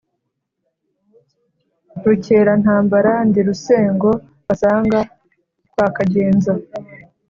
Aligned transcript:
rukerantambara 2.05 3.11
ndi 3.27 3.39
rusengo 3.47 4.11
basanga 4.45 4.99
kwa 5.71 5.87
kagenza. 5.95 6.53